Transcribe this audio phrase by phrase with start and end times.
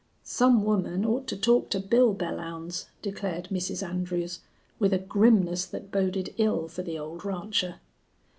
[0.23, 3.87] "Some woman ought to talk to Bill Belllounds," declared Mrs.
[3.87, 4.39] Andrews
[4.79, 7.75] with a grimness that boded ill for the old rancher.